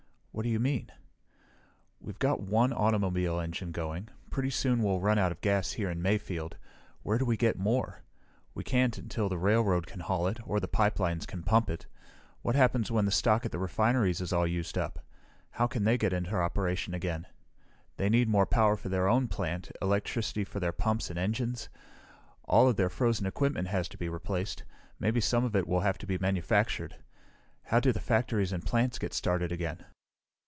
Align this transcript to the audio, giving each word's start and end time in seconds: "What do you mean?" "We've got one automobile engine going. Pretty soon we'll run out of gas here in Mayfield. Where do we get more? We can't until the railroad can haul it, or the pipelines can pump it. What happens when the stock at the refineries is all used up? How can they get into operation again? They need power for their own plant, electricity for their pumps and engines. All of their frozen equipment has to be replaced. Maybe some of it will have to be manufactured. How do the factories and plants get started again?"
"What 0.33 0.43
do 0.43 0.49
you 0.49 0.61
mean?" 0.61 0.89
"We've 1.99 2.17
got 2.17 2.39
one 2.39 2.71
automobile 2.71 3.37
engine 3.37 3.73
going. 3.73 4.07
Pretty 4.29 4.49
soon 4.49 4.81
we'll 4.81 5.01
run 5.01 5.17
out 5.17 5.33
of 5.33 5.41
gas 5.41 5.73
here 5.73 5.89
in 5.91 6.01
Mayfield. 6.01 6.55
Where 7.03 7.17
do 7.17 7.25
we 7.25 7.35
get 7.35 7.59
more? 7.59 8.03
We 8.53 8.63
can't 8.63 8.97
until 8.97 9.27
the 9.27 9.37
railroad 9.37 9.87
can 9.87 9.99
haul 9.99 10.27
it, 10.27 10.39
or 10.47 10.61
the 10.61 10.69
pipelines 10.69 11.27
can 11.27 11.43
pump 11.43 11.69
it. 11.69 11.85
What 12.43 12.55
happens 12.55 12.89
when 12.89 13.03
the 13.03 13.11
stock 13.11 13.45
at 13.45 13.51
the 13.51 13.59
refineries 13.59 14.21
is 14.21 14.31
all 14.31 14.47
used 14.47 14.77
up? 14.77 14.99
How 15.51 15.67
can 15.67 15.83
they 15.83 15.97
get 15.97 16.13
into 16.13 16.33
operation 16.37 16.93
again? 16.93 17.27
They 17.97 18.07
need 18.07 18.31
power 18.49 18.77
for 18.77 18.87
their 18.87 19.09
own 19.09 19.27
plant, 19.27 19.69
electricity 19.81 20.45
for 20.45 20.61
their 20.61 20.71
pumps 20.71 21.09
and 21.09 21.19
engines. 21.19 21.67
All 22.45 22.69
of 22.69 22.77
their 22.77 22.89
frozen 22.89 23.25
equipment 23.25 23.67
has 23.67 23.89
to 23.89 23.97
be 23.97 24.07
replaced. 24.07 24.63
Maybe 24.97 25.19
some 25.19 25.43
of 25.43 25.57
it 25.57 25.67
will 25.67 25.81
have 25.81 25.97
to 25.97 26.07
be 26.07 26.17
manufactured. 26.17 26.95
How 27.63 27.81
do 27.81 27.91
the 27.91 27.99
factories 27.99 28.53
and 28.53 28.65
plants 28.65 28.97
get 28.97 29.13
started 29.13 29.51
again?" 29.51 29.85